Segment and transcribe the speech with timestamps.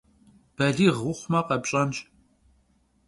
[0.55, 1.97] Балигъ ухъумэ къэпщӏэнщ.